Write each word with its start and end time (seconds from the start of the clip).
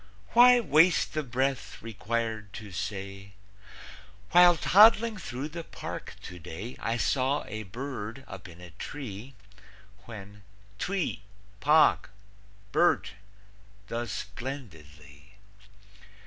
Why 0.29 0.59
waste 0.59 1.13
the 1.13 1.21
breath 1.21 1.79
required 1.79 2.53
to 2.53 2.71
say, 2.71 3.33
"While 4.31 4.57
toddling 4.57 5.17
through 5.17 5.49
the 5.49 5.63
park 5.63 6.15
today, 6.23 6.75
I 6.79 6.97
saw 6.97 7.43
a 7.47 7.61
bird 7.61 8.23
up 8.27 8.47
in 8.49 8.59
a 8.61 8.71
tree," 8.71 9.35
When 10.05 10.41
"Twee, 10.79 11.21
pahk, 11.59 12.09
birt," 12.71 13.11
does 13.87 14.11
splendidly? 14.11 15.35